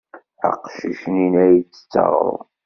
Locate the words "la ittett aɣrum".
1.33-2.41